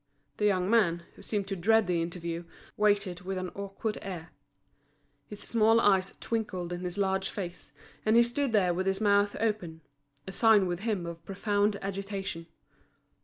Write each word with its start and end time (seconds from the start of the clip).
The 0.37 0.45
young 0.45 0.67
man, 0.67 1.03
who 1.13 1.21
seemed 1.21 1.47
to 1.49 1.55
dread 1.55 1.85
the 1.85 2.01
interview, 2.01 2.45
waited 2.75 3.21
with 3.21 3.37
an 3.37 3.49
awkward 3.49 3.99
air. 4.01 4.31
His 5.27 5.41
small 5.41 5.79
eyes 5.79 6.17
twinkled 6.19 6.73
in 6.73 6.81
his 6.81 6.97
large 6.97 7.29
face, 7.29 7.71
and 8.03 8.15
he 8.17 8.23
stood 8.23 8.51
there 8.51 8.73
with 8.73 8.87
his 8.87 8.99
mouth 8.99 9.35
open—a 9.39 10.31
sign 10.31 10.65
with 10.65 10.79
him 10.79 11.05
of 11.05 11.23
profound 11.23 11.75
agitation. 11.83 12.47